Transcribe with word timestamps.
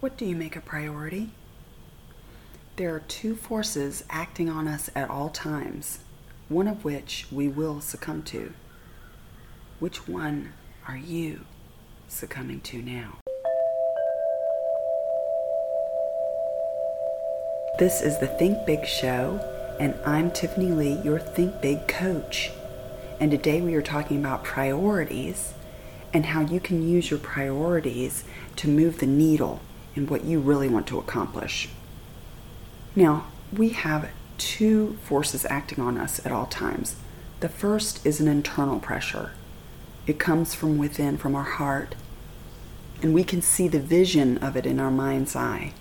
What 0.00 0.16
do 0.16 0.24
you 0.24 0.36
make 0.36 0.54
a 0.54 0.60
priority? 0.60 1.30
There 2.76 2.94
are 2.94 3.00
two 3.00 3.34
forces 3.34 4.04
acting 4.08 4.48
on 4.48 4.68
us 4.68 4.88
at 4.94 5.10
all 5.10 5.28
times, 5.28 5.98
one 6.48 6.68
of 6.68 6.84
which 6.84 7.26
we 7.32 7.48
will 7.48 7.80
succumb 7.80 8.22
to. 8.26 8.52
Which 9.80 10.06
one 10.06 10.52
are 10.86 10.96
you 10.96 11.40
succumbing 12.06 12.60
to 12.60 12.80
now? 12.80 13.14
This 17.80 18.00
is 18.00 18.20
the 18.20 18.28
Think 18.38 18.64
Big 18.66 18.86
Show, 18.86 19.40
and 19.80 19.96
I'm 20.06 20.30
Tiffany 20.30 20.70
Lee, 20.70 21.00
your 21.02 21.18
Think 21.18 21.60
Big 21.60 21.88
coach. 21.88 22.52
And 23.18 23.32
today 23.32 23.60
we 23.60 23.74
are 23.74 23.82
talking 23.82 24.20
about 24.20 24.44
priorities 24.44 25.54
and 26.14 26.26
how 26.26 26.42
you 26.42 26.60
can 26.60 26.88
use 26.88 27.10
your 27.10 27.18
priorities 27.18 28.22
to 28.54 28.68
move 28.68 29.00
the 29.00 29.06
needle 29.06 29.60
in 29.98 30.06
what 30.06 30.24
you 30.24 30.38
really 30.38 30.68
want 30.68 30.86
to 30.86 30.98
accomplish. 30.98 31.68
Now, 32.94 33.26
we 33.52 33.70
have 33.70 34.08
two 34.38 34.96
forces 35.02 35.44
acting 35.50 35.80
on 35.80 35.98
us 35.98 36.24
at 36.24 36.30
all 36.30 36.46
times. 36.46 36.94
The 37.40 37.48
first 37.48 38.06
is 38.06 38.20
an 38.20 38.28
internal 38.28 38.78
pressure, 38.78 39.32
it 40.06 40.18
comes 40.18 40.54
from 40.54 40.78
within, 40.78 41.18
from 41.18 41.34
our 41.34 41.44
heart, 41.44 41.94
and 43.02 43.12
we 43.12 43.24
can 43.24 43.42
see 43.42 43.68
the 43.68 43.80
vision 43.80 44.38
of 44.38 44.56
it 44.56 44.64
in 44.64 44.80
our 44.80 44.90
mind's 44.90 45.36
eye. 45.36 45.74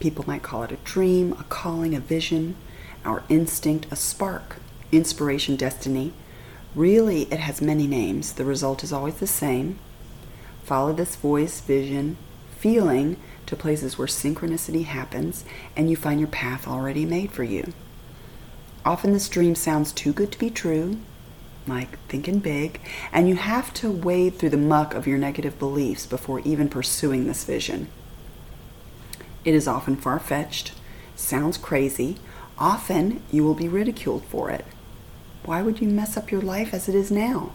People 0.00 0.24
might 0.26 0.42
call 0.42 0.62
it 0.62 0.72
a 0.72 0.76
dream, 0.76 1.32
a 1.34 1.44
calling, 1.44 1.94
a 1.94 2.00
vision, 2.00 2.56
our 3.04 3.22
instinct, 3.28 3.86
a 3.90 3.96
spark, 3.96 4.56
inspiration, 4.90 5.56
destiny. 5.56 6.12
Really, 6.74 7.22
it 7.24 7.40
has 7.40 7.60
many 7.60 7.86
names. 7.86 8.32
The 8.32 8.44
result 8.44 8.82
is 8.82 8.92
always 8.92 9.16
the 9.16 9.26
same. 9.26 9.78
Follow 10.64 10.92
this 10.92 11.16
voice, 11.16 11.60
vision, 11.60 12.16
feeling 12.58 13.16
to 13.46 13.56
places 13.56 13.96
where 13.96 14.08
synchronicity 14.08 14.84
happens 14.84 15.44
and 15.76 15.88
you 15.88 15.96
find 15.96 16.20
your 16.20 16.28
path 16.28 16.66
already 16.66 17.04
made 17.04 17.30
for 17.30 17.44
you. 17.44 17.72
Often 18.84 19.12
this 19.12 19.28
dream 19.28 19.54
sounds 19.54 19.92
too 19.92 20.12
good 20.12 20.32
to 20.32 20.38
be 20.38 20.50
true, 20.50 20.98
like 21.66 21.98
thinking 22.08 22.38
big, 22.38 22.80
and 23.12 23.28
you 23.28 23.36
have 23.36 23.72
to 23.74 23.90
wade 23.90 24.36
through 24.36 24.50
the 24.50 24.56
muck 24.56 24.94
of 24.94 25.06
your 25.06 25.18
negative 25.18 25.58
beliefs 25.58 26.06
before 26.06 26.40
even 26.40 26.68
pursuing 26.68 27.26
this 27.26 27.44
vision. 27.44 27.88
It 29.44 29.54
is 29.54 29.68
often 29.68 29.96
far 29.96 30.18
fetched, 30.18 30.72
sounds 31.16 31.58
crazy, 31.58 32.16
often 32.58 33.22
you 33.30 33.44
will 33.44 33.54
be 33.54 33.68
ridiculed 33.68 34.24
for 34.24 34.50
it. 34.50 34.64
Why 35.44 35.62
would 35.62 35.80
you 35.80 35.88
mess 35.88 36.16
up 36.16 36.30
your 36.30 36.42
life 36.42 36.74
as 36.74 36.88
it 36.88 36.94
is 36.94 37.10
now? 37.10 37.52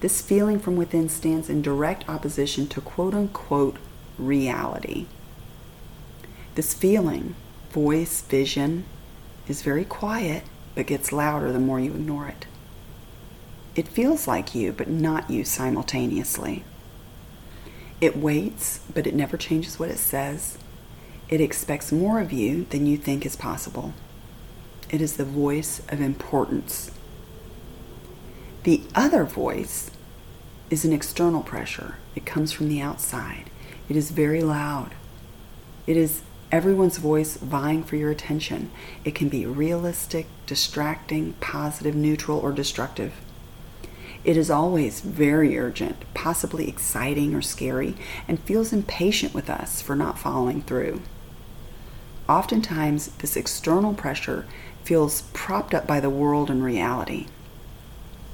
This 0.00 0.20
feeling 0.20 0.58
from 0.58 0.76
within 0.76 1.08
stands 1.08 1.48
in 1.48 1.62
direct 1.62 2.08
opposition 2.08 2.66
to 2.68 2.80
quote 2.80 3.14
unquote 3.14 3.76
reality. 4.18 5.06
This 6.54 6.74
feeling, 6.74 7.34
voice, 7.70 8.20
vision, 8.22 8.84
is 9.48 9.62
very 9.62 9.84
quiet 9.84 10.44
but 10.74 10.86
gets 10.86 11.12
louder 11.12 11.52
the 11.52 11.58
more 11.58 11.80
you 11.80 11.92
ignore 11.92 12.28
it. 12.28 12.46
It 13.74 13.88
feels 13.88 14.26
like 14.28 14.54
you, 14.54 14.72
but 14.72 14.88
not 14.88 15.30
you 15.30 15.44
simultaneously. 15.44 16.64
It 18.00 18.16
waits, 18.16 18.80
but 18.92 19.06
it 19.06 19.14
never 19.14 19.36
changes 19.36 19.78
what 19.78 19.90
it 19.90 19.98
says. 19.98 20.58
It 21.28 21.40
expects 21.40 21.92
more 21.92 22.20
of 22.20 22.32
you 22.32 22.64
than 22.70 22.86
you 22.86 22.96
think 22.96 23.24
is 23.24 23.36
possible. 23.36 23.94
It 24.90 25.00
is 25.00 25.16
the 25.16 25.24
voice 25.24 25.80
of 25.88 26.00
importance. 26.00 26.90
The 28.64 28.82
other 28.94 29.24
voice 29.24 29.90
is 30.68 30.84
an 30.84 30.92
external 30.92 31.42
pressure. 31.42 31.96
It 32.14 32.26
comes 32.26 32.52
from 32.52 32.68
the 32.68 32.80
outside. 32.80 33.50
It 33.88 33.96
is 33.96 34.10
very 34.10 34.42
loud. 34.42 34.94
It 35.86 35.96
is 35.96 36.22
everyone's 36.50 36.98
voice 36.98 37.36
vying 37.36 37.82
for 37.82 37.96
your 37.96 38.10
attention. 38.10 38.70
It 39.04 39.14
can 39.14 39.28
be 39.28 39.46
realistic, 39.46 40.26
distracting, 40.46 41.32
positive, 41.34 41.94
neutral, 41.94 42.38
or 42.38 42.52
destructive. 42.52 43.14
It 44.24 44.36
is 44.36 44.50
always 44.50 45.00
very 45.00 45.58
urgent, 45.58 45.96
possibly 46.14 46.68
exciting 46.68 47.34
or 47.34 47.42
scary, 47.42 47.96
and 48.28 48.38
feels 48.40 48.72
impatient 48.72 49.34
with 49.34 49.50
us 49.50 49.82
for 49.82 49.96
not 49.96 50.18
following 50.18 50.62
through. 50.62 51.02
Oftentimes, 52.28 53.08
this 53.18 53.36
external 53.36 53.94
pressure 53.94 54.46
feels 54.84 55.22
propped 55.32 55.74
up 55.74 55.86
by 55.86 55.98
the 55.98 56.10
world 56.10 56.50
and 56.50 56.62
reality. 56.62 57.26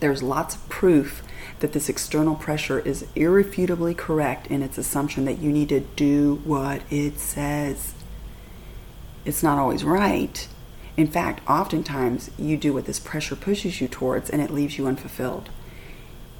There's 0.00 0.22
lots 0.22 0.56
of 0.56 0.68
proof 0.68 1.22
that 1.60 1.72
this 1.72 1.88
external 1.88 2.34
pressure 2.34 2.80
is 2.80 3.06
irrefutably 3.14 3.94
correct 3.94 4.46
in 4.48 4.62
its 4.62 4.78
assumption 4.78 5.24
that 5.26 5.38
you 5.38 5.52
need 5.52 5.68
to 5.68 5.80
do 5.80 6.40
what 6.44 6.82
it 6.90 7.18
says. 7.18 7.94
It's 9.24 9.42
not 9.42 9.58
always 9.58 9.84
right. 9.84 10.48
In 10.96 11.06
fact, 11.06 11.48
oftentimes 11.48 12.30
you 12.38 12.56
do 12.56 12.72
what 12.72 12.86
this 12.86 12.98
pressure 12.98 13.36
pushes 13.36 13.80
you 13.80 13.88
towards 13.88 14.30
and 14.30 14.42
it 14.42 14.50
leaves 14.50 14.78
you 14.78 14.86
unfulfilled. 14.86 15.50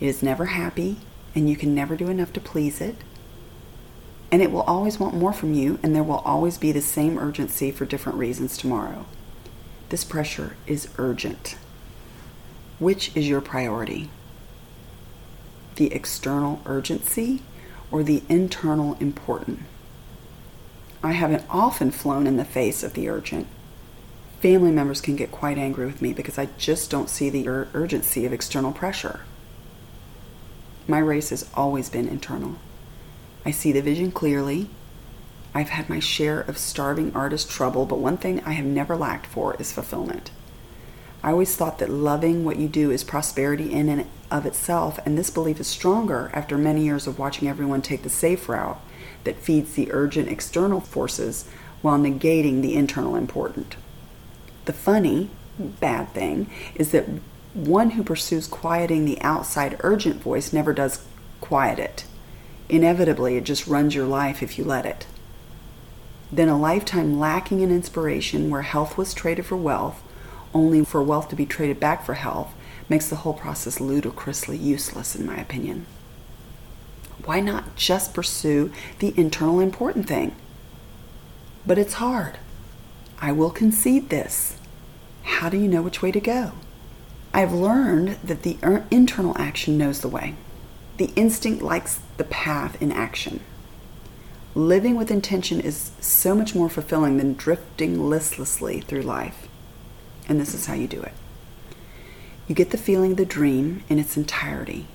It 0.00 0.06
is 0.06 0.22
never 0.22 0.47
happy 0.47 0.97
and 1.34 1.48
you 1.48 1.56
can 1.56 1.75
never 1.75 1.97
do 1.97 2.09
enough 2.09 2.32
to 2.32 2.41
please 2.41 2.80
it. 2.80 2.97
And 4.32 4.42
it 4.42 4.50
will 4.50 4.62
always 4.62 4.98
want 4.98 5.14
more 5.14 5.32
from 5.32 5.54
you 5.54 5.78
and 5.82 5.94
there 5.94 6.03
will 6.03 6.19
always 6.19 6.56
be 6.56 6.72
the 6.72 6.80
same 6.80 7.19
urgency 7.19 7.70
for 7.70 7.84
different 7.84 8.19
reasons 8.19 8.56
tomorrow. 8.56 9.04
This 9.91 10.04
pressure 10.04 10.56
is 10.66 10.88
urgent. 10.98 11.56
Which 12.78 13.14
is 13.14 13.28
your 13.28 13.41
priority? 13.41 14.09
The 15.80 15.94
external 15.94 16.60
urgency 16.66 17.41
or 17.91 18.02
the 18.02 18.22
internal 18.28 18.98
important. 19.00 19.60
I 21.02 21.12
haven't 21.12 21.46
often 21.48 21.91
flown 21.91 22.26
in 22.26 22.36
the 22.36 22.44
face 22.44 22.82
of 22.82 22.92
the 22.92 23.08
urgent. 23.08 23.46
Family 24.41 24.72
members 24.72 25.00
can 25.00 25.16
get 25.16 25.32
quite 25.32 25.56
angry 25.56 25.86
with 25.86 26.02
me 26.02 26.12
because 26.12 26.38
I 26.38 26.50
just 26.58 26.91
don't 26.91 27.08
see 27.08 27.30
the 27.30 27.48
ur- 27.48 27.68
urgency 27.72 28.26
of 28.26 28.32
external 28.34 28.72
pressure. 28.72 29.20
My 30.86 30.98
race 30.98 31.30
has 31.30 31.48
always 31.54 31.88
been 31.88 32.08
internal. 32.08 32.56
I 33.47 33.50
see 33.50 33.72
the 33.72 33.80
vision 33.80 34.12
clearly. 34.12 34.68
I've 35.54 35.70
had 35.70 35.88
my 35.88 35.98
share 35.98 36.42
of 36.42 36.58
starving 36.58 37.16
artist 37.16 37.48
trouble, 37.48 37.86
but 37.86 37.98
one 37.98 38.18
thing 38.18 38.42
I 38.44 38.52
have 38.52 38.66
never 38.66 38.97
lacked 38.97 39.26
for 39.26 39.56
is 39.56 39.72
fulfillment. 39.72 40.30
I 41.22 41.32
always 41.32 41.54
thought 41.54 41.78
that 41.78 41.91
loving 41.91 42.44
what 42.44 42.58
you 42.58 42.69
do 42.69 42.91
is 42.91 43.04
prosperity 43.04 43.72
in 43.72 43.88
and 43.88 44.06
of 44.31 44.47
itself, 44.47 44.98
and 45.04 45.19
this 45.19 45.31
belief 45.31 45.60
is 45.60 45.66
stronger 45.66 46.31
after 46.32 46.56
many 46.56 46.84
years 46.84 47.06
of 47.06 47.19
watching 47.19 47.48
everyone 47.48 47.82
take 47.82 48.03
the 48.03 48.08
safe 48.08 48.48
route 48.48 48.81
that 49.25 49.36
feeds 49.36 49.75
the 49.75 49.92
urgent 49.92 50.28
external 50.28 50.80
forces 50.80 51.47
while 51.82 51.98
negating 51.98 52.62
the 52.62 52.75
internal 52.75 53.16
important. 53.16 53.76
The 54.64 54.72
funny, 54.72 55.30
bad 55.59 56.09
thing 56.14 56.48
is 56.75 56.92
that 56.92 57.06
one 57.53 57.91
who 57.91 58.03
pursues 58.03 58.47
quieting 58.47 59.04
the 59.04 59.20
outside 59.20 59.76
urgent 59.80 60.22
voice 60.22 60.53
never 60.53 60.72
does 60.72 61.04
quiet 61.41 61.78
it. 61.78 62.04
Inevitably, 62.69 63.36
it 63.36 63.44
just 63.44 63.66
runs 63.66 63.94
your 63.94 64.06
life 64.06 64.42
if 64.42 64.56
you 64.56 64.64
let 64.64 64.86
it. 64.86 65.06
Then 66.32 66.48
a 66.48 66.59
lifetime 66.59 67.19
lacking 67.19 67.60
in 67.60 67.70
inspiration 67.70 68.48
where 68.48 68.62
health 68.62 68.97
was 68.97 69.12
traded 69.12 69.44
for 69.47 69.56
wealth 69.56 70.00
only 70.55 70.84
for 70.84 71.03
wealth 71.03 71.28
to 71.31 71.37
be 71.37 71.47
traded 71.47 71.81
back 71.81 72.05
for 72.05 72.15
health 72.15 72.53
makes 72.88 73.09
the 73.09 73.16
whole 73.16 73.34
process 73.34 73.81
ludicrously 73.81 74.56
useless, 74.56 75.15
in 75.15 75.27
my 75.27 75.37
opinion. 75.37 75.87
Why 77.25 77.41
not 77.41 77.77
just 77.77 78.15
pursue 78.15 78.72
the 78.99 79.15
internal 79.16 79.60
important 79.60 80.09
thing? 80.09 80.34
But 81.66 81.78
it's 81.78 81.94
hard. 81.94 82.39
I 83.21 83.33
will 83.33 83.50
concede 83.50 84.09
this. 84.09 84.56
How 85.22 85.49
do 85.49 85.56
you 85.56 85.69
know 85.69 85.83
which 85.83 86.03
way 86.03 86.10
to 86.10 86.21
go? 86.21 86.53
I've 87.33 87.53
learned 87.53 88.19
that 88.25 88.43
the 88.43 88.59
er, 88.62 88.87
internal 88.91 89.37
action 89.39 89.78
knows 89.78 90.00
the 90.00 90.09
way. 90.09 90.34
The 90.97 91.12
instinct 91.16 91.62
likes 91.62 92.00
the 92.16 92.25
path 92.25 92.81
in 92.83 92.91
action. 92.91 93.41
Living 94.55 94.97
with 94.97 95.10
intention 95.12 95.60
is 95.60 95.93
so 96.00 96.34
much 96.34 96.54
more 96.54 96.69
fulfilling 96.69 97.19
than 97.19 97.34
drifting 97.34 98.09
listlessly 98.10 98.80
through 98.80 99.03
life. 99.03 99.47
And 100.30 100.41
this 100.41 100.54
is 100.54 100.66
how 100.66 100.74
you 100.74 100.86
do 100.86 101.03
it 101.03 101.12
you 102.50 102.54
get 102.56 102.71
the 102.71 102.77
feeling 102.77 103.12
of 103.12 103.16
the 103.16 103.24
dream 103.24 103.84
in 103.88 104.00
its 104.00 104.16
entirety. 104.16 104.86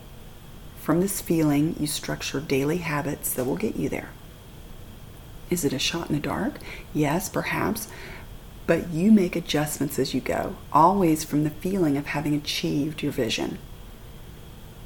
From 0.82 1.00
this 1.00 1.22
feeling, 1.22 1.74
you 1.80 1.88
structure 1.88 2.42
daily 2.42 2.80
habits 2.80 3.32
that 3.34 3.46
will 3.46 3.56
get 3.56 3.78
you 3.78 3.88
there. 3.88 4.10
Is 5.50 5.64
it 5.64 5.72
a 5.72 5.80
shot 5.80 6.10
in 6.10 6.16
the 6.16 6.22
dark? 6.22 6.56
Yes, 6.94 7.30
perhaps. 7.30 7.88
But 8.68 8.90
you 8.90 9.10
make 9.10 9.38
adjustments 9.38 9.98
as 9.98 10.14
you 10.14 10.20
go, 10.20 10.58
always 10.74 11.24
from 11.24 11.46
the 11.46 11.50
feeling 11.50 11.96
of 11.96 12.08
having 12.08 12.34
achieved 12.34 13.02
your 13.02 13.14
vision. 13.14 13.58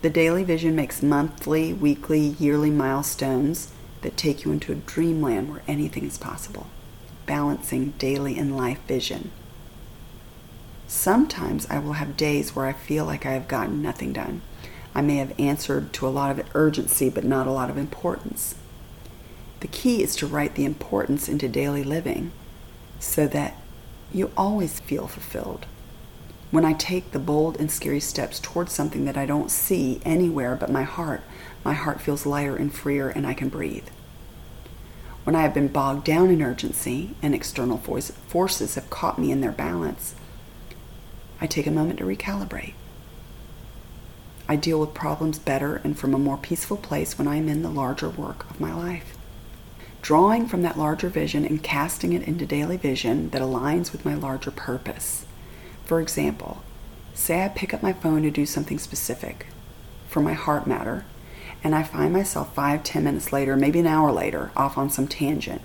The 0.04 0.12
daily 0.12 0.44
vision 0.44 0.75
makes 0.75 1.02
monthly, 1.02 1.74
weekly, 1.74 2.36
yearly 2.38 2.69
milestones 2.69 3.72
that 4.04 4.16
take 4.16 4.45
you 4.45 4.52
into 4.52 4.72
a 4.72 4.75
dreamland 4.75 5.50
where 5.50 5.63
anything 5.68 6.06
is 6.06 6.19
possible, 6.19 6.68
balancing 7.25 7.95
daily 7.98 8.38
and 8.38 8.56
life 8.56 8.80
vision. 8.88 9.31
Sometimes 10.90 11.68
I 11.70 11.78
will 11.78 11.94
have 11.94 12.18
days 12.18 12.56
where 12.56 12.66
I 12.66 12.74
feel 12.74 13.06
like 13.06 13.24
I 13.24 13.34
have 13.34 13.48
gotten 13.48 13.80
nothing 13.80 14.12
done. 14.12 14.42
I 14.96 15.02
may 15.04 15.18
have 15.18 15.40
answered 15.40 15.94
to 15.94 16.08
a 16.08 16.10
lot 16.10 16.32
of 16.32 16.44
urgency, 16.56 17.12
but 17.12 17.24
not 17.24 17.46
a 17.46 17.52
lot 17.52 17.70
of 17.70 17.78
importance. 17.78 18.56
The 19.60 19.68
key 19.68 20.02
is 20.02 20.16
to 20.16 20.26
write 20.26 20.56
the 20.56 20.66
importance 20.66 21.30
into 21.30 21.48
daily 21.48 21.84
living 21.84 22.32
so 23.00 23.28
that 23.28 23.56
you 24.12 24.32
always 24.36 24.80
feel 24.80 25.06
fulfilled. 25.06 25.68
When 26.50 26.66
I 26.66 26.74
take 26.74 27.12
the 27.12 27.20
bold 27.20 27.60
and 27.60 27.70
scary 27.70 28.00
steps 28.00 28.40
towards 28.40 28.74
something 28.74 29.06
that 29.06 29.16
I 29.16 29.28
don't 29.28 29.52
see 29.52 30.02
anywhere 30.04 30.56
but 30.56 30.72
my 30.72 30.84
heart, 30.84 31.22
my 31.64 31.74
heart 31.74 32.02
feels 32.02 32.26
lighter 32.26 32.56
and 32.56 32.74
freer 32.74 33.10
and 33.10 33.28
I 33.28 33.36
can 33.36 33.50
breathe. 33.50 33.90
When 35.24 35.36
I 35.36 35.44
have 35.44 35.54
been 35.54 35.68
bogged 35.68 36.06
down 36.06 36.32
in 36.32 36.42
urgency 36.42 37.12
and 37.22 37.36
external 37.36 37.78
forces 37.78 38.74
have 38.74 38.90
caught 38.90 39.20
me 39.20 39.32
in 39.32 39.42
their 39.42 39.52
balance, 39.52 40.16
I 41.42 41.48
take 41.48 41.68
a 41.68 41.72
moment 41.72 42.00
to 42.00 42.06
recalibrate. 42.06 42.74
I 44.48 44.56
deal 44.56 44.80
with 44.80 44.94
problems 44.94 45.40
better 45.40 45.78
and 45.84 45.98
from 45.98 46.14
a 46.14 46.20
more 46.20 46.38
peaceful 46.38 46.78
place 46.78 47.18
when 47.18 47.28
I 47.28 47.36
am 47.36 47.48
in 47.48 47.62
the 47.62 47.70
larger 47.70 48.10
work 48.10 48.50
of 48.50 48.60
my 48.60 48.74
life. 48.74 49.18
Drawing 50.02 50.48
from 50.48 50.62
that 50.64 50.78
larger 50.78 51.10
vision 51.10 51.46
and 51.46 51.62
casting 51.62 52.14
it 52.14 52.24
into 52.24 52.46
daily 52.46 52.78
vision 52.78 53.30
that 53.30 53.42
aligns 53.42 53.92
with 53.92 54.06
my 54.06 54.16
larger 54.16 54.52
purpose. 54.52 55.26
For 55.86 56.02
example, 56.02 56.64
say 57.14 57.44
I 57.44 57.50
pick 57.50 57.74
up 57.74 57.84
my 57.84 57.94
phone 57.94 58.24
to 58.24 58.32
do 58.32 58.46
something 58.46 58.80
specific 58.80 59.48
for 60.08 60.22
my 60.22 60.34
heart 60.34 60.66
matter 60.66 61.06
and 61.64 61.76
I 61.76 61.84
find 61.84 62.14
myself 62.14 62.54
five, 62.56 62.84
ten 62.84 63.04
minutes 63.04 63.34
later, 63.34 63.56
maybe 63.56 63.80
an 63.80 63.88
hour 63.88 64.12
later, 64.12 64.52
off 64.56 64.78
on 64.78 64.90
some 64.90 65.08
tangent. 65.08 65.62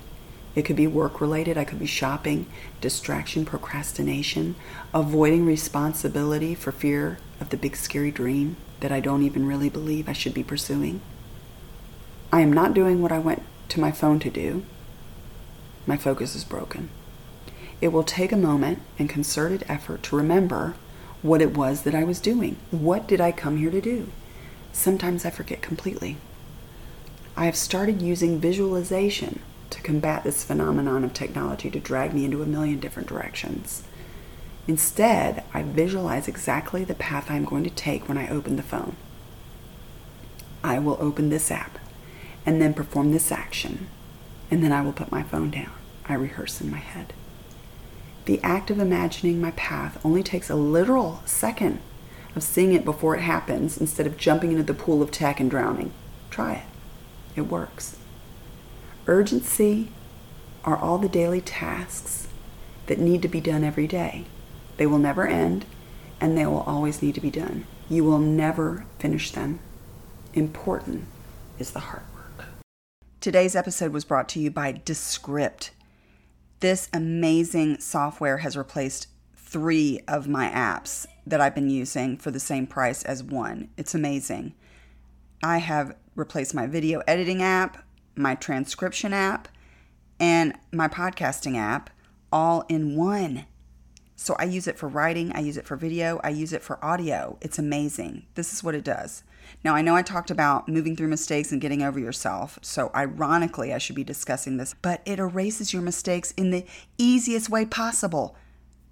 It 0.55 0.63
could 0.63 0.77
be 0.77 0.87
work 0.87 1.19
related, 1.19 1.57
I 1.57 1.65
could 1.65 1.79
be 1.79 1.85
shopping, 1.85 2.45
distraction, 2.79 3.45
procrastination, 3.45 4.55
avoiding 4.93 5.45
responsibility 5.45 6.55
for 6.55 6.71
fear 6.71 7.17
of 7.41 7.49
the 7.49 7.57
big 7.57 7.75
scary 7.75 8.11
dream 8.11 8.55
that 8.79 8.91
I 8.91 9.01
don't 9.01 9.23
even 9.23 9.45
really 9.45 9.69
believe 9.69 10.07
I 10.07 10.13
should 10.13 10.33
be 10.33 10.43
pursuing. 10.43 11.01
I 12.31 12.39
am 12.39 12.53
not 12.53 12.73
doing 12.73 13.01
what 13.01 13.11
I 13.11 13.19
went 13.19 13.43
to 13.69 13.81
my 13.81 13.91
phone 13.91 14.19
to 14.19 14.29
do. 14.29 14.63
My 15.85 15.97
focus 15.97 16.35
is 16.35 16.45
broken. 16.45 16.89
It 17.81 17.89
will 17.89 18.03
take 18.03 18.31
a 18.31 18.37
moment 18.37 18.79
and 18.97 19.09
concerted 19.09 19.65
effort 19.67 20.03
to 20.03 20.15
remember 20.15 20.75
what 21.21 21.41
it 21.41 21.57
was 21.57 21.81
that 21.81 21.95
I 21.95 22.05
was 22.05 22.19
doing. 22.19 22.55
What 22.71 23.07
did 23.07 23.19
I 23.19 23.31
come 23.31 23.57
here 23.57 23.71
to 23.71 23.81
do? 23.81 24.09
Sometimes 24.71 25.25
I 25.25 25.29
forget 25.29 25.61
completely. 25.61 26.17
I 27.35 27.45
have 27.45 27.55
started 27.57 28.01
using 28.01 28.39
visualization 28.39 29.41
to 29.69 29.81
combat 29.81 30.23
this 30.23 30.43
phenomenon 30.43 31.03
of 31.03 31.13
technology 31.13 31.69
to 31.71 31.79
drag 31.79 32.13
me 32.13 32.25
into 32.25 32.41
a 32.41 32.45
million 32.45 32.79
different 32.79 33.09
directions. 33.09 33.83
Instead, 34.67 35.43
I 35.53 35.63
visualize 35.63 36.27
exactly 36.27 36.83
the 36.83 36.95
path 36.95 37.29
I'm 37.29 37.45
going 37.45 37.63
to 37.63 37.69
take 37.69 38.07
when 38.07 38.17
I 38.17 38.29
open 38.29 38.55
the 38.55 38.63
phone. 38.63 38.95
I 40.63 40.79
will 40.79 40.97
open 40.99 41.29
this 41.29 41.51
app 41.51 41.77
and 42.45 42.61
then 42.61 42.73
perform 42.73 43.11
this 43.11 43.31
action, 43.31 43.87
and 44.49 44.63
then 44.63 44.71
I 44.71 44.81
will 44.81 44.93
put 44.93 45.11
my 45.11 45.23
phone 45.23 45.51
down. 45.51 45.71
I 46.07 46.13
rehearse 46.13 46.61
in 46.61 46.71
my 46.71 46.77
head. 46.77 47.13
The 48.25 48.41
act 48.41 48.71
of 48.71 48.79
imagining 48.79 49.39
my 49.39 49.51
path 49.51 50.03
only 50.03 50.23
takes 50.23 50.49
a 50.49 50.55
literal 50.55 51.21
second 51.25 51.79
of 52.35 52.43
seeing 52.43 52.73
it 52.73 52.83
before 52.83 53.15
it 53.15 53.21
happens 53.21 53.77
instead 53.77 54.07
of 54.07 54.17
jumping 54.17 54.51
into 54.51 54.63
the 54.63 54.73
pool 54.73 55.01
of 55.01 55.11
tech 55.11 55.39
and 55.39 55.49
drowning. 55.49 55.93
Try 56.31 56.53
it. 56.55 56.63
It 57.35 57.41
works. 57.43 57.97
Urgency 59.07 59.89
are 60.63 60.77
all 60.77 60.97
the 60.97 61.07
daily 61.07 61.39
tasks 61.41 62.27
that 62.87 62.97
need 62.97 63.21
to 63.21 63.27
be 63.27 63.39
done 63.39 63.63
every 63.63 63.85
day. 63.85 64.25
They 64.77 64.87
will 64.87 64.97
never 64.97 65.27
end 65.27 65.65
and 66.19 66.35
they 66.35 66.45
will 66.47 66.61
always 66.61 67.03
need 67.03 67.13
to 67.15 67.21
be 67.21 67.29
done. 67.29 67.67
You 67.87 68.03
will 68.03 68.17
never 68.17 68.85
finish 68.97 69.29
them. 69.29 69.59
Important 70.33 71.05
is 71.59 71.69
the 71.69 71.81
hard 71.81 72.01
work. 72.15 72.47
Today's 73.21 73.55
episode 73.55 73.93
was 73.93 74.05
brought 74.05 74.27
to 74.29 74.39
you 74.39 74.49
by 74.49 74.71
Descript. 74.71 75.69
This 76.59 76.89
amazing 76.91 77.79
software 77.81 78.39
has 78.39 78.57
replaced 78.57 79.07
three 79.35 79.99
of 80.07 80.27
my 80.27 80.49
apps 80.49 81.05
that 81.27 81.39
I've 81.39 81.53
been 81.53 81.69
using 81.69 82.17
for 82.17 82.31
the 82.31 82.39
same 82.39 82.65
price 82.65 83.03
as 83.03 83.23
one. 83.23 83.69
It's 83.77 83.93
amazing. 83.93 84.55
I 85.43 85.59
have 85.59 85.95
replaced 86.15 86.55
my 86.55 86.65
video 86.65 87.03
editing 87.07 87.43
app, 87.43 87.84
my 88.15 88.35
transcription 88.35 89.13
app, 89.13 89.47
and 90.19 90.57
my 90.71 90.87
podcasting 90.87 91.57
app 91.57 91.89
all 92.31 92.65
in 92.69 92.95
one. 92.95 93.45
So 94.15 94.35
I 94.39 94.45
use 94.45 94.67
it 94.67 94.77
for 94.77 94.87
writing, 94.87 95.33
I 95.33 95.41
use 95.41 95.57
it 95.57 95.65
for 95.65 95.75
video, 95.75 96.21
I 96.23 96.29
use 96.29 96.53
it 96.53 96.63
for 96.63 96.83
audio. 96.83 97.37
It's 97.41 97.59
amazing. 97.59 98.25
This 98.35 98.53
is 98.53 98.63
what 98.63 98.75
it 98.75 98.83
does. 98.83 99.23
Now, 99.63 99.75
I 99.75 99.81
know 99.81 99.95
I 99.95 100.01
talked 100.01 100.31
about 100.31 100.69
moving 100.69 100.95
through 100.95 101.09
mistakes 101.09 101.51
and 101.51 101.61
getting 101.61 101.83
over 101.83 101.99
yourself, 101.99 102.57
so 102.61 102.91
ironically, 102.95 103.73
I 103.73 103.77
should 103.77 103.95
be 103.95 104.03
discussing 104.03 104.57
this, 104.57 104.73
but 104.81 105.01
it 105.05 105.19
erases 105.19 105.73
your 105.73 105.81
mistakes 105.81 106.31
in 106.31 106.51
the 106.51 106.65
easiest 106.97 107.49
way 107.49 107.65
possible 107.65 108.35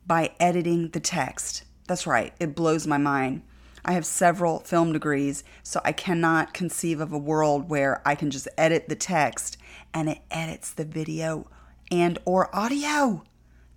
by 0.06 0.32
editing 0.40 0.90
the 0.90 1.00
text. 1.00 1.64
That's 1.88 2.06
right, 2.06 2.34
it 2.40 2.56
blows 2.56 2.86
my 2.86 2.98
mind. 2.98 3.44
I 3.86 3.94
have 3.94 4.06
several 4.06 4.60
film 4.60 4.94
degrees, 4.94 5.44
so 5.62 5.82
I 5.84 5.92
cannot 5.92 6.54
conceive 6.54 7.02
of 7.02 7.12
a 7.12 7.18
world 7.18 7.70
where 7.70 8.02
I 8.06 8.16
can 8.16 8.32
just 8.32 8.48
edit 8.58 8.88
the 8.88 8.96
text 8.96 9.58
and 9.94 10.10
it 10.10 10.20
edits 10.32 10.72
the 10.72 10.86
video 10.86 11.48
and 11.92 12.18
or 12.26 12.54
audio. 12.56 13.24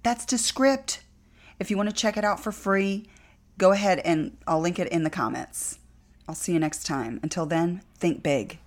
That's 0.02 0.24
Descript. 0.24 1.02
If 1.58 1.70
you 1.70 1.76
want 1.76 1.88
to 1.88 1.94
check 1.94 2.16
it 2.16 2.24
out 2.24 2.38
for 2.38 2.52
free, 2.52 3.08
go 3.58 3.72
ahead 3.72 3.98
and 4.00 4.36
I'll 4.46 4.60
link 4.60 4.78
it 4.78 4.88
in 4.88 5.02
the 5.02 5.10
comments. 5.10 5.78
I'll 6.28 6.34
see 6.34 6.52
you 6.52 6.58
next 6.60 6.86
time. 6.86 7.18
Until 7.22 7.46
then, 7.46 7.82
think 7.98 8.22
big. 8.22 8.58